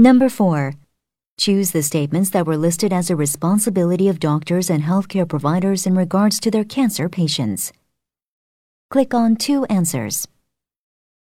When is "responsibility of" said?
3.16-4.18